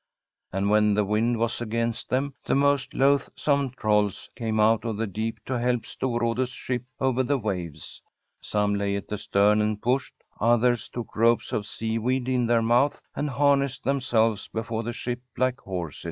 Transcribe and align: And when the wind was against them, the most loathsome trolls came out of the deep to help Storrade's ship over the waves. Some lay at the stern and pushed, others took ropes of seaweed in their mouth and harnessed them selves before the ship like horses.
And 0.51 0.71
when 0.71 0.95
the 0.95 1.05
wind 1.05 1.37
was 1.37 1.61
against 1.61 2.09
them, 2.09 2.33
the 2.45 2.55
most 2.55 2.95
loathsome 2.95 3.69
trolls 3.69 4.31
came 4.35 4.59
out 4.59 4.83
of 4.83 4.97
the 4.97 5.05
deep 5.05 5.39
to 5.45 5.59
help 5.59 5.83
Storrade's 5.83 6.49
ship 6.49 6.83
over 6.99 7.21
the 7.21 7.37
waves. 7.37 8.01
Some 8.41 8.73
lay 8.73 8.95
at 8.95 9.09
the 9.09 9.19
stern 9.19 9.61
and 9.61 9.79
pushed, 9.79 10.15
others 10.39 10.89
took 10.89 11.15
ropes 11.15 11.53
of 11.53 11.67
seaweed 11.67 12.27
in 12.27 12.47
their 12.47 12.63
mouth 12.63 12.99
and 13.15 13.29
harnessed 13.29 13.83
them 13.83 14.01
selves 14.01 14.47
before 14.47 14.81
the 14.81 14.91
ship 14.91 15.21
like 15.37 15.59
horses. 15.59 15.99